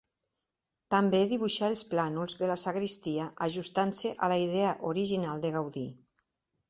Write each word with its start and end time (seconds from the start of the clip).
També 0.93 1.17
dibuixà 1.33 1.67
els 1.73 1.83
plànols 1.91 2.41
de 2.43 2.49
la 2.53 2.57
sagristia 2.61 3.27
ajustant-se 3.49 4.15
a 4.25 4.31
la 4.35 4.41
idea 4.47 4.73
original 4.93 5.45
de 5.45 5.53
Gaudí. 5.59 5.89